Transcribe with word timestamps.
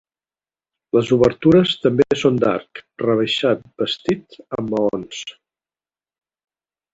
Les 0.97 1.09
obertures 1.17 1.73
també 1.83 2.07
són 2.21 2.39
d'arc 2.43 2.81
rebaixat 3.03 3.61
bastit 3.83 4.39
amb 4.59 4.75
maons. 4.79 5.21